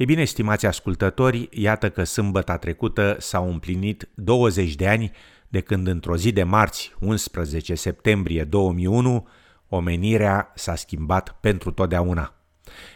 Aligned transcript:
Ei 0.00 0.06
bine, 0.06 0.24
stimați 0.24 0.66
ascultători, 0.66 1.48
iată 1.50 1.90
că 1.90 2.04
sâmbăta 2.04 2.56
trecută 2.56 3.16
s-au 3.18 3.50
împlinit 3.50 4.08
20 4.14 4.74
de 4.74 4.88
ani 4.88 5.10
de 5.48 5.60
când 5.60 5.86
într-o 5.86 6.16
zi 6.16 6.32
de 6.32 6.42
marți, 6.42 6.94
11 7.00 7.74
septembrie 7.74 8.44
2001, 8.44 9.28
omenirea 9.68 10.52
s-a 10.54 10.74
schimbat 10.74 11.36
pentru 11.40 11.70
totdeauna. 11.70 12.34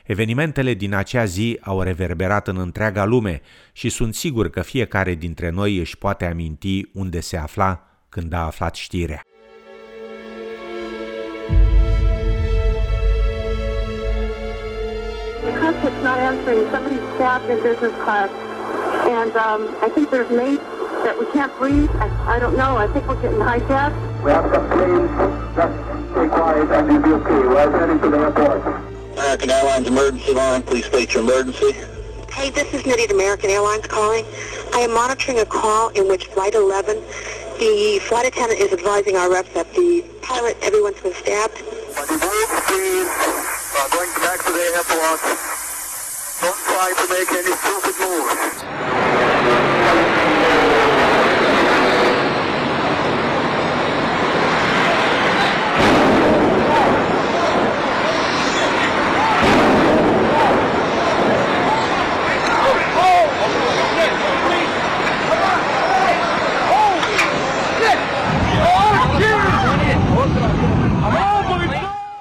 Evenimentele 0.04 0.74
din 0.74 0.94
acea 0.94 1.24
zi 1.24 1.58
au 1.60 1.82
reverberat 1.82 2.48
în 2.48 2.58
întreaga 2.58 3.04
lume 3.04 3.40
și 3.72 3.88
sunt 3.88 4.14
sigur 4.14 4.50
că 4.50 4.62
fiecare 4.62 5.14
dintre 5.14 5.50
noi 5.50 5.76
își 5.76 5.98
poate 5.98 6.24
aminti 6.24 6.90
unde 6.92 7.20
se 7.20 7.36
afla 7.36 7.86
când 8.08 8.32
a 8.32 8.44
aflat 8.44 8.74
știrea. 8.74 9.22
Cockpit's 15.84 16.04
not 16.04 16.18
answering. 16.18 16.70
Somebody's 16.70 17.14
stabbed 17.14 17.50
in 17.50 17.62
business 17.62 17.92
class. 18.02 18.30
And 19.06 19.36
um, 19.36 19.76
I 19.82 19.88
think 19.90 20.10
there's 20.10 20.30
mates 20.30 20.62
that 21.04 21.16
we 21.18 21.26
can't 21.32 21.54
breathe. 21.58 21.90
I, 21.96 22.36
I 22.36 22.38
don't 22.38 22.56
know. 22.56 22.76
I 22.76 22.86
think 22.88 23.06
we're 23.06 23.20
getting 23.20 23.38
hijacked. 23.38 24.24
We 24.24 24.30
have 24.30 24.50
some 24.52 24.66
planes. 24.70 25.10
Just 25.54 25.76
stay 26.12 26.28
quiet 26.28 26.70
and 26.70 26.92
you'll 26.92 27.02
be 27.02 27.12
okay. 27.20 27.46
We're 27.46 27.78
heading 27.78 28.00
to 28.00 28.08
the 28.08 28.16
airport. 28.16 28.82
American 29.12 29.50
Airlines 29.50 29.86
emergency 29.88 30.32
line. 30.32 30.62
Please 30.62 30.86
state 30.86 31.12
your 31.12 31.22
emergency. 31.22 31.72
Hey, 32.32 32.50
this 32.50 32.72
is 32.72 32.82
Nitty 32.82 33.10
American 33.10 33.50
Airlines 33.50 33.86
calling. 33.86 34.24
I 34.72 34.80
am 34.80 34.94
monitoring 34.94 35.38
a 35.40 35.46
call 35.46 35.90
in 35.90 36.08
which 36.08 36.26
Flight 36.28 36.54
11, 36.54 36.96
the 37.58 38.00
flight 38.08 38.26
attendant 38.26 38.60
is 38.60 38.72
advising 38.72 39.16
our 39.16 39.30
reps 39.30 39.52
that 39.54 39.72
the 39.74 40.02
pilot, 40.22 40.56
everyone's 40.62 41.00
been 41.00 41.14
stabbed. 41.14 41.58
Devolve, 41.58 42.50
please. 42.66 43.06
Uh, 43.76 43.88
going 43.92 44.10
back 44.24 44.42
to 44.44 44.52
the 44.52 44.58
airport. 44.74 45.63
Don't 46.44 46.54
try 46.56 46.92
to 47.00 47.06
make 47.08 47.30
any 47.32 47.54
stupid 47.56 47.94
moves. 48.00 48.64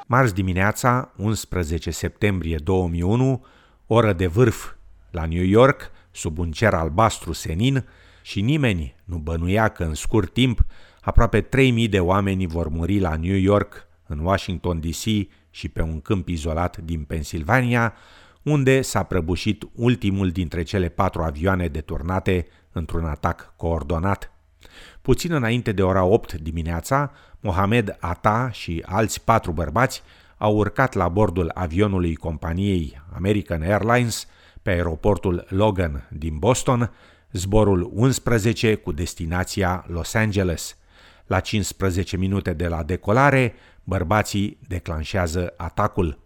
Marți 0.08 0.34
dimineața, 0.34 1.12
11 1.17 1.92
septembrie 1.92 2.58
2001, 2.58 3.45
oră 3.88 4.14
de 4.14 4.28
vârf 4.28 4.73
la 5.12 5.26
New 5.26 5.44
York, 5.44 5.92
sub 6.12 6.38
un 6.38 6.52
cer 6.52 6.73
albastru 6.73 7.31
senin, 7.31 7.86
și 8.22 8.42
nimeni 8.42 8.95
nu 9.03 9.17
bănuia 9.17 9.67
că 9.67 9.84
în 9.84 9.94
scurt 9.94 10.34
timp 10.34 10.66
aproape 11.02 11.42
3000 11.42 11.88
de 11.88 12.00
oameni 12.00 12.48
vor 12.48 12.67
muri 12.67 13.00
la 13.00 13.16
New 13.16 13.36
York, 13.36 13.88
în 14.08 14.20
Washington 14.20 14.80
DC 14.80 15.03
și 15.50 15.70
pe 15.73 15.81
un 15.81 16.02
câmp 16.02 16.28
izolat 16.28 16.78
din 16.78 17.03
Pennsylvania, 17.03 17.94
unde 18.44 18.81
s-a 18.81 19.03
prăbușit 19.03 19.64
ultimul 19.75 20.30
dintre 20.30 20.64
cele 20.64 20.90
patru 20.90 21.22
avioane 21.22 21.68
deturnate 21.68 22.47
într-un 22.72 23.06
atac 23.06 23.53
coordonat. 23.56 24.31
Puțin 25.02 25.34
înainte 25.34 25.72
de 25.72 25.84
ora 25.84 26.03
8 26.03 26.34
dimineața, 26.34 27.12
Mohamed 27.40 27.97
Ata 28.00 28.50
și 28.52 28.84
alți 28.86 29.23
patru 29.23 29.52
bărbați 29.52 30.03
au 30.38 30.58
urcat 30.58 30.94
la 30.94 31.08
bordul 31.08 31.52
avionului 31.53 32.16
companiei 32.16 33.02
American 33.14 33.62
Airlines 33.62 34.28
pe 34.62 34.70
aeroportul 34.70 35.45
Logan 35.50 36.08
din 36.12 36.38
Boston, 36.38 36.92
zborul 37.31 37.90
11 37.94 38.75
cu 38.75 38.91
destinația 38.91 39.85
Los 39.88 40.13
Angeles. 40.13 40.78
La 41.25 41.40
15 41.40 42.18
minute 42.18 42.53
de 42.53 42.68
la 42.68 42.84
decolare, 42.84 43.53
bărbații 43.84 44.57
declanșează 44.68 45.53
atacul. 45.57 46.19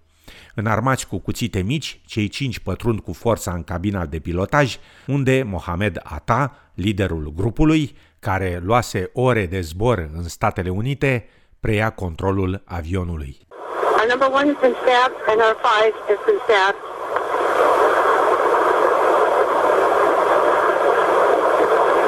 Înarmați 0.56 1.08
cu 1.08 1.18
cuțite 1.18 1.62
mici, 1.62 2.02
cei 2.06 2.28
cinci 2.28 2.60
pătrund 2.60 3.00
cu 3.00 3.14
forța 3.14 3.54
în 3.54 3.64
cabina 3.64 4.06
de 4.06 4.20
pilotaj, 4.20 4.78
unde 5.08 5.44
Mohamed 5.44 6.00
Ata, 6.04 6.56
liderul 6.74 7.34
grupului, 7.36 7.96
care 8.20 8.60
luase 8.64 9.10
ore 9.14 9.46
de 9.46 9.62
zbor 9.62 10.10
în 10.14 10.24
Statele 10.24 10.70
Unite, 10.70 11.26
preia 11.60 11.90
controlul 11.90 12.62
avionului. 12.66 13.48
Our 14.08 14.16
number 14.18 14.30
one 14.30 14.48
has 14.48 14.58
been 14.62 14.76
stabbed, 14.84 15.16
and 15.28 15.42
our 15.42 15.56
five 15.56 15.94
has 16.08 16.20
been 16.26 16.40
stabbed. 16.46 16.80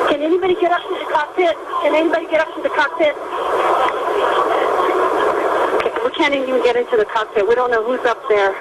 Can 0.10 0.22
anybody 0.22 0.56
get 0.62 0.72
up 0.72 0.82
to 0.88 0.96
the 1.02 1.08
cockpit? 1.12 1.56
Can 1.84 1.94
anybody 1.96 2.26
get 2.32 2.40
up 2.40 2.56
to 2.56 2.62
the 2.62 2.70
cockpit? 2.80 3.16
Okay, 5.76 5.92
we 6.06 6.12
can't 6.20 6.34
even 6.34 6.64
get 6.64 6.78
into 6.78 6.96
the 6.96 7.08
cockpit. 7.16 7.46
We 7.46 7.56
don't 7.56 7.70
know 7.70 7.84
who's 7.84 8.06
up 8.06 8.22
there. 8.30 8.54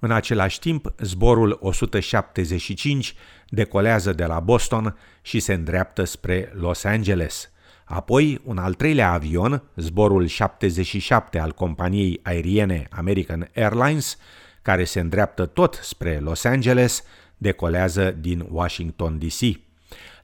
În 0.00 0.10
același 0.10 0.58
timp, 0.58 0.86
zborul 0.98 1.58
175 1.60 3.14
decolează 3.48 4.12
de 4.12 4.24
la 4.24 4.40
Boston 4.40 4.98
și 5.22 5.40
se 5.40 5.52
îndreaptă 5.52 6.04
spre 6.04 6.52
Los 6.60 6.84
Angeles. 6.84 7.50
Apoi, 7.88 8.40
un 8.44 8.58
al 8.58 8.74
treilea 8.74 9.12
avion, 9.12 9.62
zborul 9.76 10.26
77 10.26 11.38
al 11.38 11.52
companiei 11.52 12.20
aeriene 12.22 12.86
American 12.90 13.48
Airlines, 13.54 14.18
care 14.62 14.84
se 14.84 15.00
îndreaptă 15.00 15.46
tot 15.46 15.78
spre 15.82 16.18
Los 16.18 16.44
Angeles, 16.44 17.04
decolează 17.36 18.10
din 18.10 18.46
Washington 18.50 19.18
DC. 19.18 19.58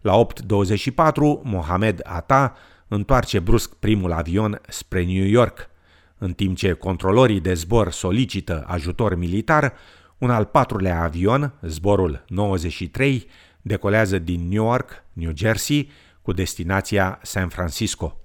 La 0.00 0.26
8.24, 0.26 0.94
Mohamed 1.42 2.00
Ata 2.04 2.56
întoarce 2.88 3.38
brusc 3.38 3.74
primul 3.74 4.12
avion 4.12 4.60
spre 4.68 5.04
New 5.04 5.24
York. 5.24 5.70
În 6.18 6.32
timp 6.32 6.56
ce 6.56 6.72
controlorii 6.72 7.40
de 7.40 7.54
zbor 7.54 7.90
solicită 7.90 8.64
ajutor 8.66 9.14
militar, 9.14 9.72
un 10.18 10.30
al 10.30 10.44
patrulea 10.44 11.02
avion, 11.02 11.52
zborul 11.62 12.24
93, 12.28 13.26
decolează 13.60 14.18
din 14.18 14.48
Newark, 14.48 15.04
New 15.12 15.32
Jersey, 15.34 15.90
cu 16.22 16.32
destinația 16.32 17.18
San 17.22 17.48
Francisco. 17.48 18.16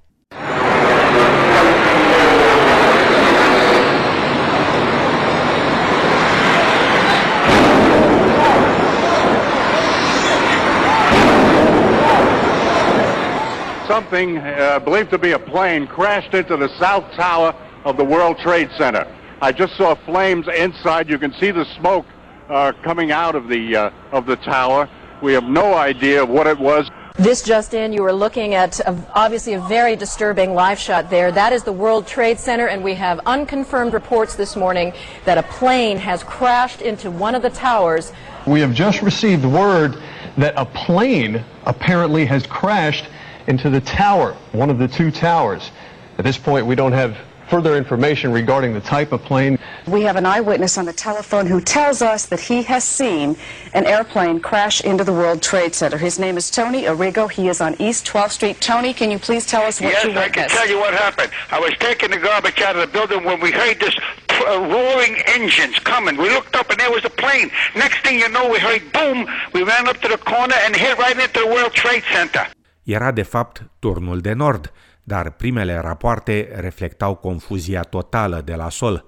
something 13.88 14.38
uh, 14.38 14.80
believed 14.80 15.10
to 15.10 15.18
be 15.18 15.32
a 15.32 15.40
plane 15.40 15.88
crashed 15.88 16.34
into 16.34 16.56
the 16.56 16.70
south 16.78 17.04
tower 17.16 17.52
of 17.84 17.98
the 17.98 18.04
World 18.04 18.38
Trade 18.38 18.70
Center. 18.78 19.06
I 19.42 19.52
just 19.52 19.76
saw 19.76 19.96
flames 20.06 20.48
inside. 20.48 21.10
You 21.10 21.18
can 21.18 21.34
see 21.34 21.52
the 21.52 21.66
smoke 21.78 22.06
uh, 22.50 22.74
coming 22.84 23.12
out 23.12 23.36
of 23.36 23.48
the 23.48 23.76
uh, 23.76 23.90
of 24.12 24.26
the 24.26 24.36
tower. 24.38 24.90
We 25.22 25.34
have 25.34 25.44
no 25.44 25.76
idea 25.76 26.24
what 26.24 26.48
it 26.48 26.58
was. 26.60 26.90
This 27.18 27.42
just 27.42 27.74
in, 27.74 27.94
you 27.94 28.04
are 28.04 28.14
looking 28.14 28.54
at 28.54 28.80
a, 28.82 28.96
obviously 29.16 29.54
a 29.54 29.60
very 29.62 29.96
disturbing 29.96 30.54
live 30.54 30.78
shot 30.78 31.10
there. 31.10 31.32
That 31.32 31.52
is 31.52 31.64
the 31.64 31.72
World 31.72 32.06
Trade 32.06 32.38
Center, 32.38 32.68
and 32.68 32.84
we 32.84 32.94
have 32.94 33.20
unconfirmed 33.26 33.94
reports 33.94 34.36
this 34.36 34.56
morning 34.56 34.94
that 35.26 35.40
a 35.40 35.42
plane 35.42 35.98
has 35.98 36.22
crashed 36.22 36.84
into 36.84 37.10
one 37.10 37.34
of 37.34 37.42
the 37.42 37.50
towers. 37.50 38.14
We 38.46 38.60
have 38.60 38.72
just 38.72 39.02
received 39.02 39.44
word 39.44 39.98
that 40.38 40.54
a 40.58 40.66
plane 40.66 41.44
apparently 41.66 42.24
has 42.28 42.46
crashed 42.46 43.08
into 43.48 43.72
the 43.72 43.82
tower, 43.82 44.38
one 44.52 44.70
of 44.70 44.78
the 44.78 44.88
two 44.88 45.10
towers. 45.10 45.72
At 46.20 46.24
this 46.24 46.38
point, 46.38 46.68
we 46.68 46.76
don't 46.76 46.92
have 46.92 47.18
further 47.50 47.76
information 47.76 48.32
regarding 48.32 48.74
the 48.74 48.82
type 48.82 49.12
of 49.12 49.22
plane. 49.24 49.58
We 49.88 50.02
have 50.04 50.16
an 50.16 50.26
eyewitness 50.26 50.78
on 50.78 50.86
the 50.86 50.94
telephone 50.94 51.46
who 51.46 51.62
tells 51.62 52.02
us 52.02 52.26
that 52.28 52.40
he 52.40 52.64
has 52.64 52.84
seen 52.84 53.38
an 53.74 53.86
airplane 53.86 54.40
crash 54.40 54.82
into 54.82 55.04
the 55.04 55.14
World 55.14 55.42
Trade 55.42 55.74
Center. 55.74 55.98
His 55.98 56.20
name 56.20 56.38
is 56.38 56.52
Tony 56.52 56.84
Arrigo. 56.84 57.30
He 57.32 57.48
is 57.48 57.62
on 57.62 57.76
East 57.82 58.06
12th 58.06 58.32
Street. 58.32 58.62
Tony, 58.62 58.94
can 58.94 59.12
you 59.12 59.20
please 59.20 59.46
tell 59.46 59.64
us 59.64 59.80
what 59.80 59.94
yes, 59.94 60.06
you 60.06 60.12
I 60.18 60.30
can 60.30 60.50
tell 60.50 60.68
you 60.68 60.78
what 60.80 60.94
happened. 60.94 61.32
I 61.52 61.60
was 61.60 61.74
taking 61.80 62.12
the 62.12 62.18
garbage 62.18 62.62
out 62.62 62.76
of 62.76 62.82
the 62.82 62.88
building 62.88 63.24
when 63.24 63.40
we 63.40 63.52
heard 63.52 63.80
this 63.80 63.96
uh, 64.30 64.60
roaring 64.60 65.16
engines 65.28 65.80
coming. 65.80 66.18
We 66.18 66.30
looked 66.30 66.56
up 66.56 66.70
and 66.70 66.80
there 66.80 66.92
was 66.92 67.06
a 67.06 67.10
plane. 67.10 67.50
Next 67.76 68.04
thing 68.04 68.20
you 68.20 68.30
know, 68.30 68.50
we 68.50 68.60
heard 68.60 68.92
boom. 68.92 69.28
We 69.54 69.64
ran 69.64 69.88
up 69.88 69.98
to 70.02 70.08
the 70.08 70.18
corner 70.18 70.56
and 70.66 70.76
hit 70.76 70.98
right 70.98 71.18
into 71.18 71.40
the 71.40 71.48
World 71.48 71.74
Trade 71.74 72.04
Center. 72.12 72.48
Era 72.86 73.12
de 73.12 73.26
fapt 73.26 73.64
turnul 73.82 74.22
de 74.22 74.34
nord, 74.34 74.72
dar 75.08 75.32
primele 75.32 75.80
rapoarte 75.80 76.50
reflectau 76.56 77.16
confuzia 77.16 77.82
totală 77.82 78.42
de 78.46 78.56
la 78.56 78.70
sol. 78.70 79.06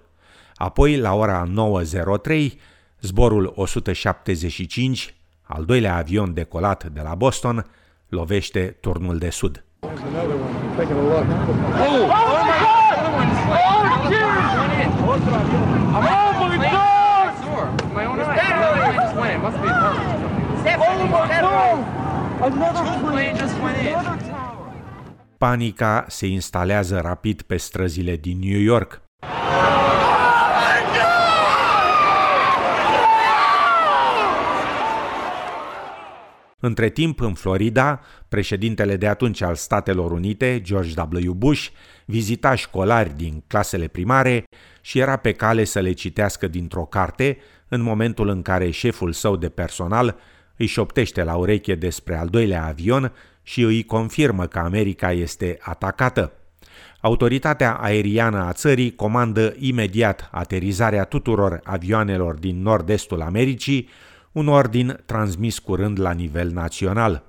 Apoi, 0.55 0.97
la 0.97 1.13
ora 1.13 1.47
9.03, 1.47 2.51
zborul 3.01 3.53
175, 3.55 5.15
al 5.43 5.65
doilea 5.65 5.95
avion 5.95 6.33
decolat 6.33 6.83
de 6.83 7.01
la 7.01 7.15
Boston, 7.15 7.65
lovește 8.07 8.77
turnul 8.81 9.17
de 9.17 9.29
sud. 9.29 9.63
My 17.93 18.05
own 18.05 18.19
eye. 18.19 18.35
Just 18.95 19.15
went. 19.15 19.35
It 19.35 19.41
must 19.41 19.57
be. 19.61 19.69
Panica 25.39 26.05
se 26.07 26.27
instalează 26.27 26.99
rapid 26.99 27.41
pe 27.41 27.57
străzile 27.57 28.15
din 28.15 28.39
New 28.39 28.59
York. 28.59 29.01
Între 36.59 36.89
timp, 36.89 37.19
în 37.19 37.33
Florida, 37.33 38.01
președintele 38.29 38.95
de 38.95 39.07
atunci 39.07 39.41
al 39.41 39.55
Statelor 39.55 40.11
Unite, 40.11 40.61
George 40.61 41.01
W. 41.27 41.33
Bush, 41.33 41.67
vizita 42.05 42.55
școlari 42.55 43.15
din 43.15 43.43
clasele 43.47 43.87
primare 43.87 44.43
și 44.81 44.99
era 44.99 45.15
pe 45.15 45.31
cale 45.31 45.63
să 45.63 45.79
le 45.79 45.91
citească 45.91 46.47
dintr-o 46.47 46.85
carte 46.85 47.37
în 47.67 47.81
momentul 47.81 48.27
în 48.27 48.41
care 48.41 48.69
șeful 48.69 49.11
său 49.11 49.35
de 49.35 49.49
personal 49.49 50.19
își 50.57 50.73
șoptește 50.73 51.23
la 51.23 51.35
ureche 51.35 51.75
despre 51.75 52.17
al 52.17 52.27
doilea 52.27 52.65
avion 52.65 53.13
și 53.49 53.61
îi 53.61 53.83
confirmă 53.83 54.45
că 54.45 54.59
America 54.59 55.11
este 55.11 55.57
atacată. 55.61 56.31
Autoritatea 57.01 57.73
aeriană 57.73 58.43
a 58.43 58.53
țării 58.53 58.95
comandă 58.95 59.55
imediat 59.59 60.29
aterizarea 60.31 61.03
tuturor 61.03 61.59
avioanelor 61.63 62.35
din 62.35 62.61
nord-estul 62.61 63.21
Americii, 63.21 63.89
un 64.31 64.47
ordin 64.47 64.99
transmis 65.05 65.59
curând 65.59 65.99
la 65.99 66.11
nivel 66.11 66.49
național. 66.49 67.23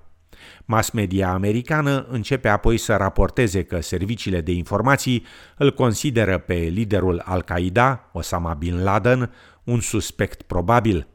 Mass 0.65 0.91
media 0.91 1.33
americană 1.33 2.07
începe 2.11 2.49
apoi 2.49 2.77
să 2.77 2.97
raporteze 2.97 3.63
că 3.63 3.81
serviciile 3.81 4.41
de 4.41 4.53
informații 4.53 5.25
îl 5.57 5.73
consideră 5.73 6.39
pe 6.39 6.55
liderul 6.55 7.23
Al-Qaeda, 7.25 8.11
Osama 8.13 8.55
Bin 8.55 8.83
Laden, 8.83 9.33
un 9.65 9.81
suspect 9.81 10.43
probabil. 10.43 11.07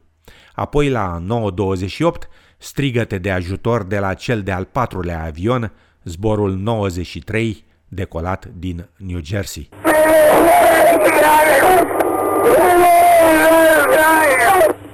Apoi 0.54 0.88
la 0.88 1.22
9.28, 1.22 2.28
strigăte 2.56 3.18
de 3.18 3.30
ajutor 3.30 3.84
de 3.84 3.98
la 3.98 4.14
cel 4.14 4.42
de-al 4.42 4.64
patrulea 4.64 5.24
avion, 5.24 5.72
zborul 6.04 6.56
93, 6.56 7.64
decolat 7.88 8.44
din 8.44 8.88
New 8.96 9.20
Jersey. 9.22 9.68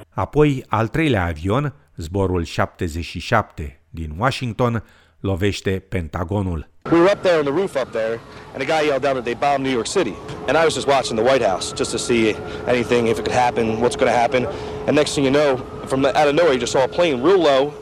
Apoi, 0.09 0.65
al 0.67 0.87
treilea 0.87 1.25
avion, 1.25 1.73
zborul 1.95 2.43
77 2.43 3.79
din 3.89 4.15
Washington, 4.17 4.83
lovește 5.19 5.71
Pentagonul. 5.89 6.71
We 6.91 6.99
were 6.99 7.11
up 7.11 7.21
there 7.21 7.37
on 7.37 7.45
the 7.45 7.51
roof 7.51 7.75
up 7.75 7.91
there, 7.91 8.19
and 8.53 8.61
a 8.61 8.65
guy 8.65 8.85
yelled 8.85 9.05
out 9.05 9.13
that 9.13 9.23
they 9.23 9.35
bombed 9.35 9.63
New 9.65 9.71
York 9.71 9.87
City. 9.87 10.15
And 10.47 10.57
I 10.57 10.63
was 10.63 10.73
just 10.73 10.87
watching 10.87 11.15
the 11.15 11.23
White 11.29 11.45
House 11.49 11.73
just 11.73 11.91
to 11.91 11.97
see 11.97 12.35
anything, 12.67 13.07
if 13.07 13.17
it 13.19 13.23
could 13.25 13.39
happen, 13.45 13.79
what's 13.81 13.95
going 13.95 14.11
to 14.11 14.17
happen. 14.17 14.45
And 14.85 14.95
next 14.95 15.15
thing 15.15 15.23
you 15.23 15.31
know, 15.31 15.49
from 15.87 16.01
the, 16.01 16.17
out 16.17 16.27
of 16.27 16.35
nowhere, 16.35 16.53
you 16.53 16.59
just 16.59 16.71
saw 16.71 16.83
a 16.83 16.87
plane 16.87 17.21
real 17.21 17.39
low 17.39 17.73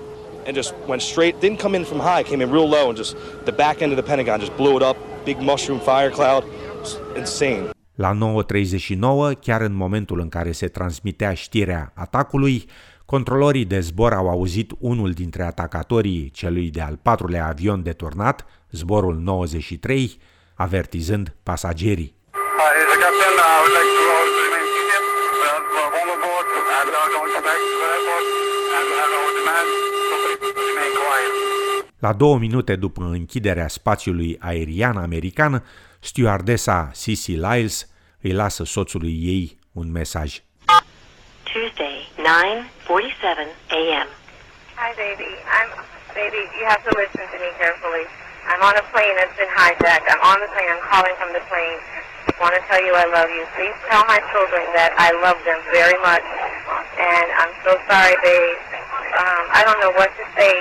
and 0.45 0.55
just 0.55 0.73
went 0.87 1.01
straight. 1.01 1.39
Didn't 1.39 1.59
come 1.59 1.75
in 1.75 1.85
from 1.85 1.99
high, 1.99 2.23
came 2.23 2.41
in 2.41 2.51
real 2.51 2.69
low, 2.69 2.89
and 2.89 2.97
just 2.97 3.15
the 3.45 3.51
back 3.51 3.81
end 3.81 3.91
of 3.91 3.97
the 3.97 4.03
Pentagon 4.03 4.39
just 4.39 4.55
blew 4.57 4.75
it 4.77 4.83
up. 4.83 4.97
Big 5.25 5.39
mushroom 5.39 5.79
fire 5.79 6.09
cloud. 6.09 6.43
Insane. 7.15 7.69
La 7.95 8.13
9.39, 8.13 9.39
chiar 9.39 9.61
în 9.61 9.73
momentul 9.73 10.19
în 10.19 10.29
care 10.29 10.51
se 10.51 10.67
transmitea 10.67 11.33
știrea 11.33 11.91
atacului, 11.95 12.65
controlorii 13.05 13.65
de 13.65 13.79
zbor 13.79 14.13
au 14.13 14.29
auzit 14.29 14.71
unul 14.79 15.11
dintre 15.11 15.43
atacatorii 15.43 16.29
celui 16.29 16.69
de-al 16.69 16.99
patrulea 17.01 17.47
avion 17.47 17.83
deturnat, 17.83 18.45
zborul 18.71 19.15
93, 19.15 20.17
avertizând 20.55 21.35
pasagerii. 21.43 22.15
La 32.05 32.13
două 32.13 32.37
minute 32.37 32.75
după 32.75 33.03
închiderea 33.19 33.67
spațiului 33.67 34.37
aerian 34.39 34.97
american, 34.97 35.53
stewardesa 35.99 36.91
Cici 37.01 37.27
Lyles 37.43 37.75
îi 38.21 38.33
lasă 38.41 38.63
soțului 38.63 39.15
ei 39.33 39.57
un 39.71 39.87
mesaj. 39.91 40.29
Tuesday, 41.49 41.97
9:47 42.17 43.47
a.m. 43.79 44.09
Hi, 44.81 44.89
baby. 45.03 45.31
I'm 45.57 45.69
baby. 46.21 46.41
You 46.57 46.65
have 46.73 46.83
to 46.89 46.93
listen 47.01 47.25
to 47.33 47.37
me 47.43 47.49
carefully. 47.61 48.05
I'm 48.49 48.61
on 48.69 48.75
a 48.83 48.85
plane 48.93 49.15
that's 49.19 49.35
been 49.41 49.53
hijacked. 49.59 50.07
I'm 50.11 50.23
on 50.31 50.37
the 50.43 50.49
plane. 50.53 50.69
I'm 50.73 50.83
calling 50.93 51.15
from 51.21 51.31
the 51.37 51.43
plane. 51.51 51.79
I 52.29 52.39
want 52.43 52.53
to 52.59 52.63
tell 52.69 52.81
you 52.87 52.93
I 53.03 53.07
love 53.17 53.29
you. 53.37 53.43
Please 53.57 53.77
tell 53.89 54.03
my 54.13 54.19
children 54.31 54.63
that 54.79 54.91
I 55.07 55.09
love 55.25 55.39
them 55.49 55.59
very 55.79 55.99
much. 56.09 56.25
And 57.11 57.27
I'm 57.41 57.53
so 57.65 57.71
sorry, 57.89 58.15
babe. 58.25 58.57
Um, 59.21 59.43
I 59.57 59.61
don't 59.65 59.79
know 59.83 59.93
what 59.99 60.09
to 60.19 60.25
say. 60.39 60.55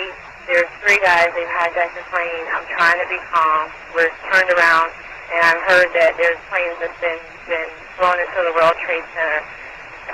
There's 0.49 0.71
three 0.81 0.99
guys. 1.05 1.29
They've 1.37 1.49
hijacked 1.49 1.95
the 1.95 2.05
plane. 2.09 2.45
I'm 2.55 2.67
trying 2.73 2.99
to 3.01 3.09
be 3.09 3.21
calm. 3.29 3.71
We're 3.95 4.11
turned 4.33 4.51
around, 4.57 4.89
and 5.35 5.41
I've 5.45 5.63
heard 5.69 5.89
that 5.95 6.17
there's 6.17 6.41
planes 6.49 6.77
that's 6.81 6.97
been 7.01 7.21
been 7.47 7.71
flown 7.99 8.17
into 8.17 8.41
the 8.47 8.55
World 8.57 8.79
Trade 8.81 9.05
Center. 9.13 9.43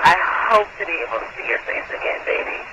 I 0.03 0.13
hope 0.51 0.67
to 0.77 0.85
be 0.85 0.93
able 1.07 1.23
to 1.23 1.29
see 1.33 1.47
your 1.47 1.61
face 1.63 1.87
again, 1.89 2.21
baby. 2.27 2.66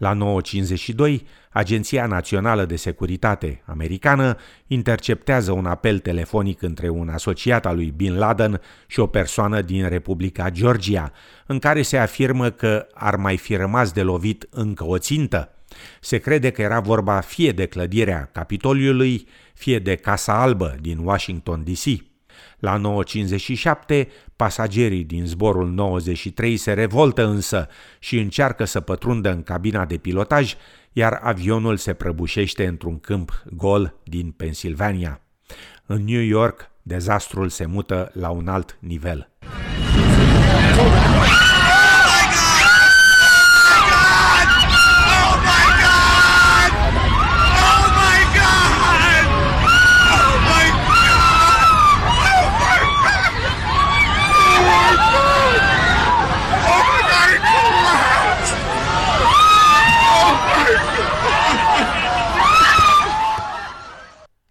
La 0.00 0.14
9.52, 0.14 1.20
Agenția 1.50 2.06
Națională 2.06 2.64
de 2.64 2.76
Securitate 2.76 3.62
americană 3.64 4.36
interceptează 4.66 5.52
un 5.52 5.66
apel 5.66 5.98
telefonic 5.98 6.62
între 6.62 6.88
un 6.88 7.08
asociat 7.08 7.66
al 7.66 7.74
lui 7.74 7.92
Bin 7.96 8.18
Laden 8.18 8.60
și 8.86 9.00
o 9.00 9.06
persoană 9.06 9.60
din 9.62 9.88
Republica 9.88 10.50
Georgia, 10.50 11.12
în 11.46 11.58
care 11.58 11.82
se 11.82 11.98
afirmă 11.98 12.50
că 12.50 12.86
ar 12.94 13.16
mai 13.16 13.36
fi 13.36 13.56
rămas 13.56 13.92
de 13.92 14.02
lovit 14.02 14.46
încă 14.50 14.84
o 14.84 14.98
țintă. 14.98 15.54
Se 16.00 16.18
crede 16.18 16.50
că 16.50 16.62
era 16.62 16.80
vorba 16.80 17.20
fie 17.20 17.52
de 17.52 17.66
clădirea 17.66 18.28
Capitoliului, 18.32 19.28
fie 19.54 19.78
de 19.78 19.94
Casa 19.94 20.40
Albă 20.40 20.76
din 20.80 20.98
Washington 20.98 21.64
DC. 21.64 22.09
La 22.58 22.80
9.57, 23.98 24.06
pasagerii 24.36 25.04
din 25.04 25.26
zborul 25.26 25.70
93 25.70 26.56
se 26.56 26.72
revoltă 26.72 27.26
însă 27.26 27.68
și 27.98 28.18
încearcă 28.18 28.64
să 28.64 28.80
pătrundă 28.80 29.30
în 29.30 29.42
cabina 29.42 29.84
de 29.84 29.96
pilotaj, 29.96 30.54
iar 30.92 31.20
avionul 31.22 31.76
se 31.76 31.94
prăbușește 31.94 32.66
într-un 32.66 32.98
câmp 32.98 33.42
gol 33.52 33.94
din 34.04 34.30
Pennsylvania. 34.30 35.20
În 35.86 36.04
New 36.04 36.22
York, 36.22 36.70
dezastrul 36.82 37.48
se 37.48 37.66
mută 37.66 38.10
la 38.14 38.30
un 38.30 38.48
alt 38.48 38.78
nivel. 38.80 39.29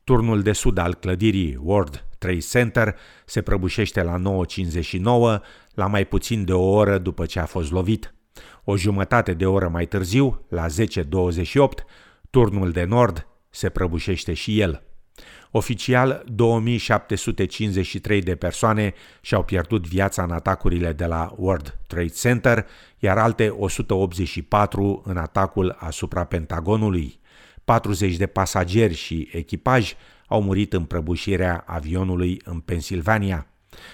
Turnul 0.10 0.42
de 0.42 0.52
sud 0.52 0.78
al 0.78 0.94
clădirii 0.94 1.60
World 1.62 2.06
Trade 2.18 2.38
Center 2.38 2.96
se 3.26 3.42
prăbușește 3.42 4.04
la 4.04 4.18
9.59, 4.18 5.42
la 5.74 5.88
mai 5.88 6.06
puțin 6.06 6.46
de 6.46 6.54
o 6.54 6.70
oră 6.70 6.98
după 6.98 7.26
ce 7.26 7.40
a 7.40 7.46
fost 7.46 7.72
lovit. 7.72 8.14
O 8.64 8.78
jumătate 8.78 9.34
de 9.34 9.46
oră 9.46 9.68
mai 9.68 9.86
târziu, 9.86 10.46
la 10.50 10.66
10.28, 10.68 10.72
turnul 12.30 12.72
de 12.72 12.84
nord 12.84 13.28
se 13.50 13.70
prăbușește 13.70 14.34
și 14.34 14.60
el. 14.60 14.84
Oficial, 15.52 16.24
2753 16.28 18.22
de 18.22 18.36
persoane 18.36 18.94
și-au 19.22 19.44
pierdut 19.44 19.88
viața 19.88 20.24
în 20.24 20.32
atacurile 20.32 20.94
de 20.94 21.06
la 21.06 21.34
World 21.38 21.78
Trade 21.88 22.08
Center, 22.08 22.66
iar 23.00 23.18
alte 23.18 23.50
184 23.50 25.02
în 25.06 25.18
atacul 25.18 25.76
asupra 25.80 26.24
Pentagonului. 26.24 27.20
40 27.70 28.16
de 28.16 28.28
pasageri 28.28 28.94
și 28.94 29.30
echipaj 29.32 29.94
au 30.28 30.42
murit 30.42 30.74
în 30.74 30.84
prăbușirea 30.84 31.64
avionului 31.68 32.42
în 32.46 32.60
Pennsylvania. 32.60 33.48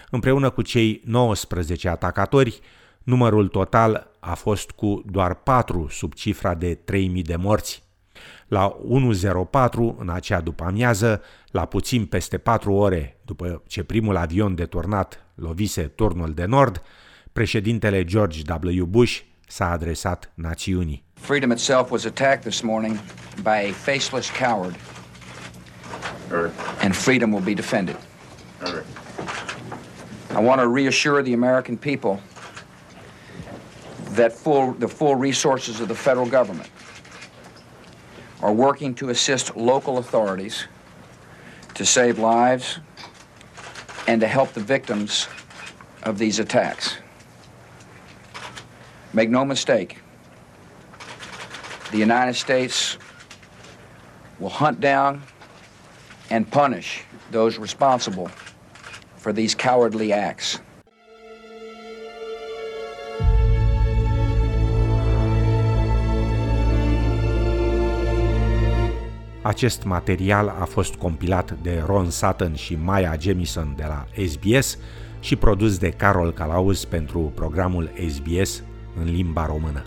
Împreună 0.10 0.50
cu 0.50 0.62
cei 0.62 1.02
19 1.06 1.90
atacatori, 1.90 2.60
numărul 3.04 3.48
total 3.48 4.12
a 4.20 4.34
fost 4.34 4.72
cu 4.72 5.04
doar 5.06 5.34
4 5.34 5.88
sub 5.90 6.14
cifra 6.14 6.54
de 6.54 6.76
3000 6.76 7.22
de 7.22 7.36
morți. 7.36 7.84
La 8.48 8.78
1.04 9.50 9.98
în 9.98 10.10
acea 10.10 10.42
după 10.42 10.64
amiază, 10.64 11.22
la 11.52 11.66
puțin 11.66 12.06
peste 12.06 12.38
4 12.38 12.74
ore 12.74 13.18
după 13.26 13.64
ce 13.68 13.84
primul 13.84 14.16
avion 14.16 14.56
deturnat 14.56 15.26
lovise 15.34 15.82
turnul 15.82 16.34
de 16.34 16.46
nord, 16.46 16.82
președintele 17.34 18.04
George 18.04 18.42
W. 18.80 18.86
Bush 18.86 19.20
s-a 19.48 19.72
adresat 19.72 20.32
națiunii. 20.36 21.04
Freedom 21.14 21.52
itself 21.52 21.92
was 21.92 22.06
attacked 22.06 22.42
this 22.42 22.62
morning 22.62 22.98
by 23.44 23.62
a 23.62 23.74
faceless 23.74 24.30
coward. 24.30 24.76
And 26.82 26.96
freedom 26.96 27.32
will 27.32 27.42
be 27.42 27.56
defended. 27.56 27.98
I 30.32 30.40
want 30.40 30.60
to 30.60 30.68
reassure 30.68 31.22
the 31.24 31.34
American 31.34 31.78
people 31.78 32.20
that 34.12 34.34
full, 34.34 34.74
the 34.74 34.88
full 34.88 35.16
resources 35.16 35.80
of 35.80 35.88
the 35.88 35.96
federal 35.96 36.26
government 36.26 36.70
are 38.42 38.54
working 38.54 38.94
to 38.96 39.10
assist 39.10 39.56
local 39.56 39.98
authorities 39.98 40.66
to 41.76 41.86
save 41.86 42.20
lives 42.20 42.80
and 44.08 44.22
to 44.22 44.28
help 44.28 44.54
the 44.54 44.60
victims 44.60 45.28
of 46.04 46.18
these 46.18 46.40
attacks. 46.40 46.98
Make 49.14 49.30
no 49.30 49.46
mistake, 49.46 50.00
the 51.92 51.98
United 51.98 52.36
States 52.36 52.98
will 54.40 54.50
hunt 54.50 54.80
down 54.80 55.22
and 56.30 56.50
punish 56.52 57.04
those 57.32 57.58
responsible 57.58 58.28
for 59.18 59.34
these 59.34 59.56
cowardly 59.56 60.14
acts. 60.14 60.62
Acest 69.42 69.84
material 69.84 70.56
a 70.60 70.66
fost 70.66 70.96
compilat 70.96 71.52
de 71.62 71.84
Ron 71.86 72.10
Sutton 72.10 72.56
și 72.56 72.76
Maya 72.76 73.16
Jamison 73.20 73.74
de 73.76 73.84
la 73.88 74.06
SBS 74.28 74.78
și 75.20 75.36
produs 75.36 75.78
de 75.78 75.90
Carol 75.90 76.34
Calauz 76.34 76.84
pentru 76.84 77.32
programul 77.36 77.92
SBS 78.10 78.64
în 79.00 79.12
limba 79.12 79.46
română. 79.46 79.84